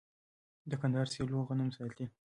[0.69, 2.05] د کندهار سیلو غنم ساتي.